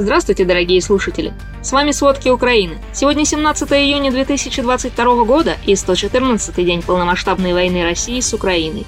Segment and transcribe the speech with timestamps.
[0.00, 1.34] Здравствуйте, дорогие слушатели!
[1.62, 2.78] С вами «Сводки Украины».
[2.94, 8.86] Сегодня 17 июня 2022 года и 114-й день полномасштабной войны России с Украиной.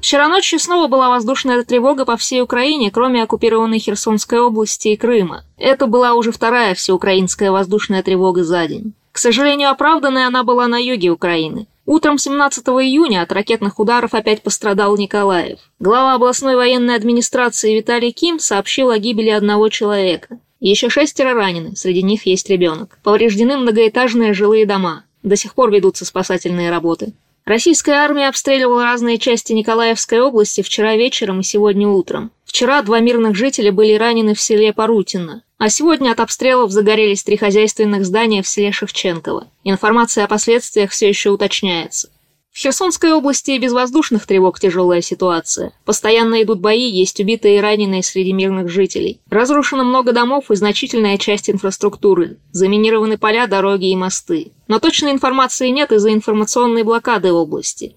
[0.00, 5.44] Вчера ночью снова была воздушная тревога по всей Украине, кроме оккупированной Херсонской области и Крыма.
[5.58, 8.94] Это была уже вторая всеукраинская воздушная тревога за день.
[9.12, 11.68] К сожалению, оправданной она была на юге Украины.
[11.86, 15.60] Утром 17 июня от ракетных ударов опять пострадал Николаев.
[15.78, 20.40] Глава областной военной администрации Виталий Ким сообщил о гибели одного человека.
[20.60, 22.98] Еще шестеро ранены, среди них есть ребенок.
[23.02, 25.04] Повреждены многоэтажные жилые дома.
[25.22, 27.12] До сих пор ведутся спасательные работы.
[27.44, 32.30] Российская армия обстреливала разные части Николаевской области вчера вечером и сегодня утром.
[32.44, 37.36] Вчера два мирных жителя были ранены в селе Парутино, а сегодня от обстрелов загорелись три
[37.36, 39.46] хозяйственных здания в селе Шевченково.
[39.64, 42.10] Информация о последствиях все еще уточняется.
[42.58, 45.70] В Херсонской области без воздушных тревог тяжелая ситуация.
[45.84, 49.20] Постоянно идут бои, есть убитые и раненые среди мирных жителей.
[49.30, 52.40] Разрушено много домов и значительная часть инфраструктуры.
[52.50, 54.50] Заминированы поля, дороги и мосты.
[54.66, 57.94] Но точной информации нет из-за информационной блокады области.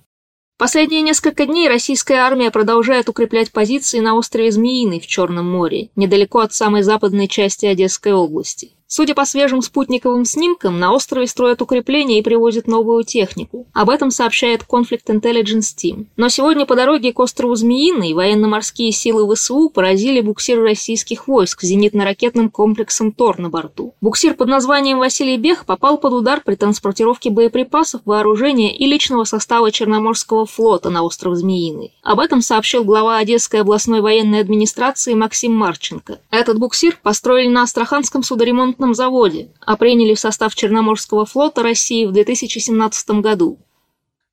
[0.60, 6.38] Последние несколько дней российская армия продолжает укреплять позиции на острове Змеиный в Черном море, недалеко
[6.38, 8.74] от самой западной части Одесской области.
[8.94, 13.66] Судя по свежим спутниковым снимкам, на острове строят укрепления и привозят новую технику.
[13.72, 16.08] Об этом сообщает Conflict Intelligence Team.
[16.18, 21.72] Но сегодня по дороге к острову Змеиный военно-морские силы ВСУ поразили буксир российских войск с
[21.72, 23.94] зенитно-ракетным комплексом ТОР на борту.
[24.02, 29.72] Буксир под названием Василий Бех попал под удар при транспортировке боеприпасов, вооружения и личного состава
[29.72, 31.94] Черноморского флота на остров Змеиный.
[32.04, 36.20] Об этом сообщил глава Одесской областной военной администрации Максим Марченко.
[36.30, 42.06] Этот буксир построили на Астраханском судоремонтном ремонтном заводе, а приняли в состав Черноморского флота России
[42.06, 43.60] в 2017 году.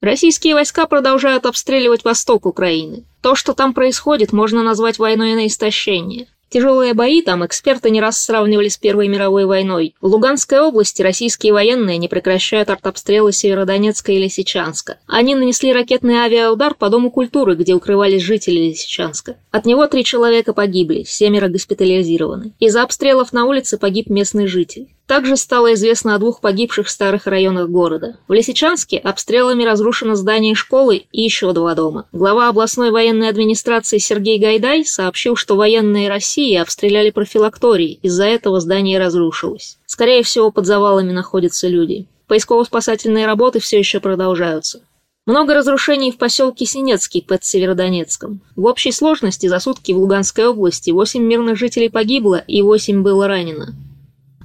[0.01, 3.05] Российские войска продолжают обстреливать восток Украины.
[3.21, 6.29] То, что там происходит, можно назвать войной на истощение.
[6.51, 9.95] Тяжелые бои там эксперты не раз сравнивали с Первой мировой войной.
[10.01, 14.99] В Луганской области российские военные не прекращают артобстрелы Северодонецка и Лисичанска.
[15.07, 19.37] Они нанесли ракетный авиаудар по Дому культуры, где укрывались жители Лисичанска.
[19.51, 22.53] От него три человека погибли, семеро госпитализированы.
[22.59, 24.89] Из-за обстрелов на улице погиб местный житель.
[25.09, 28.19] Также стало известно о двух погибших старых районах города.
[28.29, 32.07] В Лисичанске обстрелами разрушено здание школы и еще два дома.
[32.13, 38.99] Глава областной военной администрации Сергей Гайдай сообщил, что военные России обстреляли профилакторий, из-за этого здание
[38.99, 39.79] разрушилось.
[39.87, 42.07] Скорее всего, под завалами находятся люди.
[42.27, 44.83] Поисково-спасательные работы все еще продолжаются.
[45.25, 48.43] Много разрушений в поселке Синецкий под Северодонецком.
[48.57, 53.27] В общей сложности за сутки в Луганской области 8 мирных жителей погибло и 8 было
[53.27, 53.75] ранено.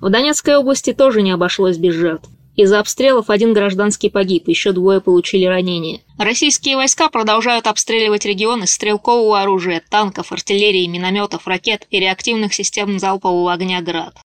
[0.03, 2.28] В Донецкой области тоже не обошлось без жертв.
[2.58, 6.02] Из-за обстрелов один гражданский погиб, еще двое получили ранения.
[6.19, 13.00] Российские войска продолжают обстреливать регион из стрелкового оружия, танков, артиллерии, минометов, ракет и реактивных систем
[13.00, 14.18] залпового огня «Град».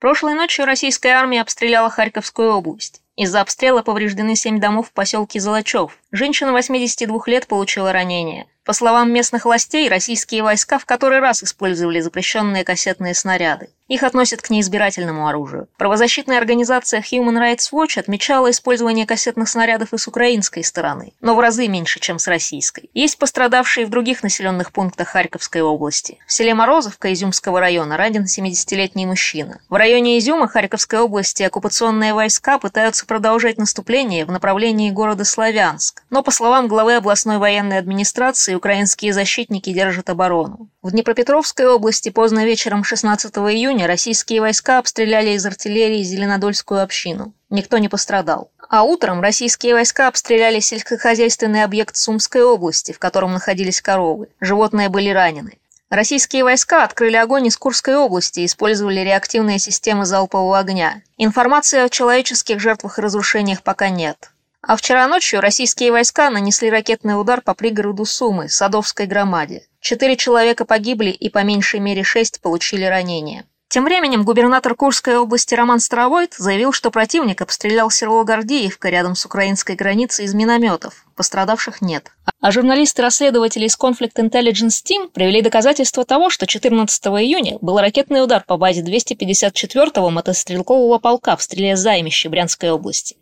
[0.00, 3.00] Прошлой ночью российская армия обстреляла Харьковскую область.
[3.14, 5.98] Из-за обстрела повреждены семь домов в поселке Золочев.
[6.12, 8.46] Женщина 82 лет получила ранение.
[8.64, 13.70] По словам местных властей, российские войска в который раз использовали запрещенные кассетные снаряды.
[13.88, 15.68] Их относят к неизбирательному оружию.
[15.76, 21.40] Правозащитная организация Human Rights Watch отмечала использование кассетных снарядов и с украинской стороны, но в
[21.40, 22.88] разы меньше, чем с российской.
[22.94, 26.18] Есть пострадавшие в других населенных пунктах Харьковской области.
[26.26, 29.60] В селе Морозовка Изюмского района ранен 70-летний мужчина.
[29.68, 36.22] В районе Изюма Харьковской области оккупационные войска пытаются продолжать наступление в направлении города Славянск, но,
[36.22, 40.68] по словам главы областной военной администрации, украинские защитники держат оборону.
[40.82, 47.32] В Днепропетровской области поздно вечером 16 июня российские войска обстреляли из артиллерии Зеленодольскую общину.
[47.50, 48.50] Никто не пострадал.
[48.68, 54.28] А утром российские войска обстреляли сельскохозяйственный объект Сумской области, в котором находились коровы.
[54.40, 55.58] Животные были ранены.
[55.92, 61.02] Российские войска открыли огонь из Курской области и использовали реактивные системы залпового огня.
[61.18, 64.30] Информации о человеческих жертвах и разрушениях пока нет.
[64.62, 69.66] А вчера ночью российские войска нанесли ракетный удар по пригороду Сумы, Садовской громаде.
[69.80, 73.44] Четыре человека погибли и по меньшей мере шесть получили ранения.
[73.72, 79.24] Тем временем губернатор Курской области Роман Старовойт заявил, что противник обстрелял село Гордеевка рядом с
[79.24, 81.06] украинской границей из минометов.
[81.16, 82.12] Пострадавших нет.
[82.42, 88.44] А журналисты-расследователи из Conflict Intelligence Team привели доказательства того, что 14 июня был ракетный удар
[88.46, 93.16] по базе 254-го мотострелкового полка в стреле Займище Брянской области.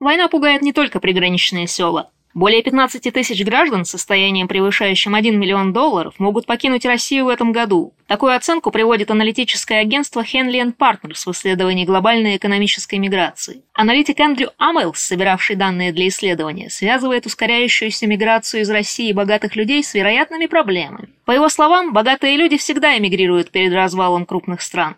[0.00, 2.10] Война пугает не только приграничные села.
[2.36, 7.50] Более 15 тысяч граждан с состоянием, превышающим 1 миллион долларов, могут покинуть Россию в этом
[7.50, 7.94] году.
[8.08, 13.62] Такую оценку приводит аналитическое агентство Henley Partners в исследовании глобальной экономической миграции.
[13.72, 19.94] Аналитик Эндрю Амелс, собиравший данные для исследования, связывает ускоряющуюся миграцию из России богатых людей с
[19.94, 21.08] вероятными проблемами.
[21.24, 24.96] По его словам, богатые люди всегда эмигрируют перед развалом крупных стран.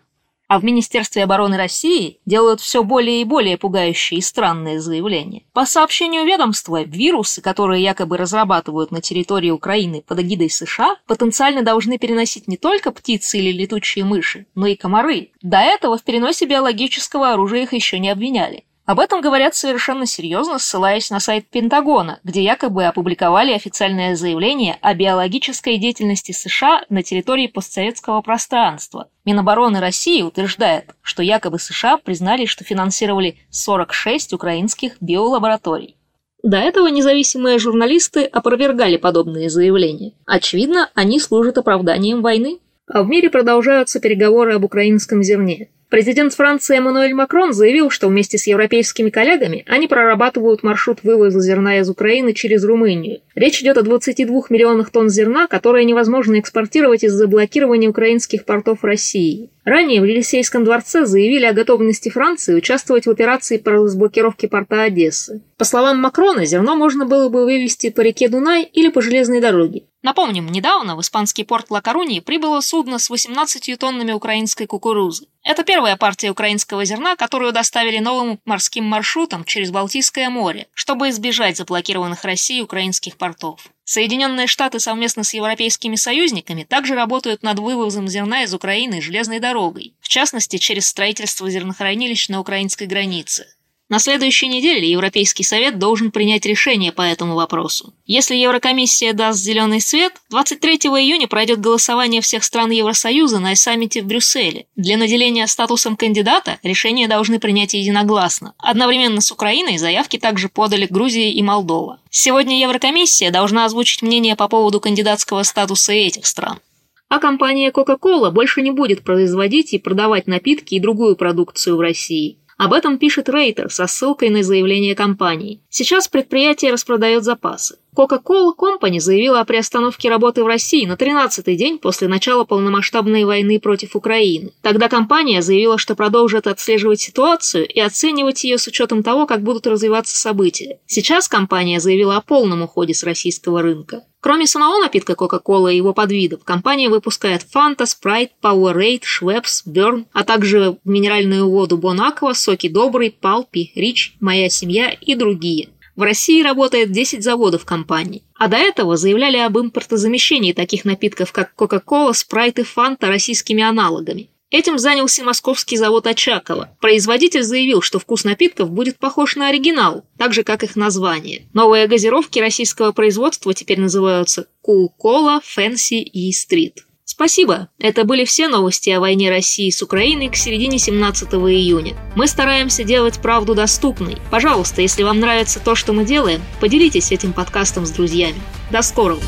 [0.49, 5.43] А в Министерстве обороны России делают все более и более пугающие и странные заявления.
[5.53, 11.99] По сообщению ведомства, вирусы, которые якобы разрабатывают на территории Украины под эгидой США, потенциально должны
[11.99, 15.29] переносить не только птицы или летучие мыши, но и комары.
[15.43, 18.63] До этого в переносе биологического оружия их еще не обвиняли.
[18.89, 24.95] Об этом говорят совершенно серьезно, ссылаясь на сайт Пентагона, где якобы опубликовали официальное заявление о
[24.95, 29.11] биологической деятельности США на территории постсоветского пространства.
[29.25, 35.95] Минобороны России утверждает, что якобы США признали, что финансировали 46 украинских биолабораторий.
[36.41, 40.13] До этого независимые журналисты опровергали подобные заявления.
[40.25, 42.57] Очевидно, они служат оправданием войны.
[42.91, 45.69] А в мире продолжаются переговоры об украинском зерне.
[45.89, 51.79] Президент Франции Эммануэль Макрон заявил, что вместе с европейскими коллегами они прорабатывают маршрут вывоза зерна
[51.79, 53.21] из Украины через Румынию.
[53.33, 59.49] Речь идет о 22 миллионах тонн зерна, которые невозможно экспортировать из-за блокирования украинских портов России.
[59.65, 65.41] Ранее в Елисейском дворце заявили о готовности Франции участвовать в операции по разблокировке порта Одессы.
[65.57, 69.83] По словам Макрона, зерно можно было бы вывести по реке Дунай или по железной дороге.
[70.01, 75.25] Напомним, недавно в испанский порт Ла-Коруньи прибыло судно с 18 тоннами украинской кукурузы.
[75.43, 81.55] Это первая партия украинского зерна, которую доставили новым морским маршрутом через Балтийское море, чтобы избежать
[81.55, 83.61] заблокированных Россией украинских портов.
[83.85, 89.93] Соединенные Штаты совместно с европейскими союзниками также работают над вывозом зерна из Украины железной дорогой,
[90.01, 93.47] в частности через строительство зернохранилищ на украинской границе.
[93.89, 97.95] На следующей неделе Европейский совет должен принять решение по этому вопросу.
[98.05, 104.05] Если Еврокомиссия даст зеленый свет, 23 июня пройдет голосование всех стран Евросоюза на саммите в
[104.05, 104.67] Брюсселе.
[104.75, 108.53] Для наделения статусом кандидата решение должны принять единогласно.
[108.59, 111.99] Одновременно с Украиной заявки также подали Грузия и Молдова.
[112.11, 116.59] Сегодня Еврокомиссия должна озвучить мнение по поводу кандидатского статуса этих стран.
[117.07, 122.38] А компания Coca-Cola больше не будет производить и продавать напитки и другую продукцию в России.
[122.59, 125.61] Об этом пишет Рейтер со ссылкой на заявление компании.
[125.69, 127.77] Сейчас предприятие распродает запасы.
[127.95, 133.61] Coca-Cola Company заявила о приостановке работы в России на 13-й день после начала полномасштабной войны
[133.61, 134.51] против Украины.
[134.61, 139.65] Тогда компания заявила, что продолжит отслеживать ситуацию и оценивать ее с учетом того, как будут
[139.65, 140.79] развиваться события.
[140.85, 144.03] Сейчас компания заявила о полном уходе с российского рынка.
[144.21, 150.25] Кроме самого напитка Coca-Cola и его подвидов, компания выпускает Fanta, Sprite, Powerade, Schweppes, Burn, а
[150.25, 155.69] также минеральную воду Bon Aqua, соки Добрый, Палпи, Рич, Моя семья и другие.
[155.95, 161.53] В России работает 10 заводов компании, а до этого заявляли об импортозамещении таких напитков, как
[161.57, 164.29] Coca-Cola, Sprite и Fanta российскими аналогами.
[164.51, 166.75] Этим занялся московский завод Очакова.
[166.81, 171.47] Производитель заявил, что вкус напитков будет похож на оригинал, так же, как их название.
[171.53, 176.79] Новые газировки российского производства теперь называются Cola, Fancy и Street.
[177.05, 177.69] Спасибо.
[177.79, 181.95] Это были все новости о войне России с Украиной к середине 17 июня.
[182.15, 184.17] Мы стараемся делать правду доступной.
[184.31, 188.39] Пожалуйста, если вам нравится то, что мы делаем, поделитесь этим подкастом с друзьями.
[188.71, 189.21] До скорого!